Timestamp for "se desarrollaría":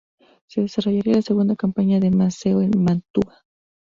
0.47-1.13